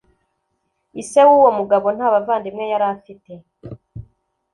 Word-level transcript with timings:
ise 1.01 1.19
w’uwo 1.27 1.49
mugabo 1.59 1.87
nta 1.95 2.07
bavandimwe 2.13 2.63
yari 2.71 2.85
afite. 2.95 3.31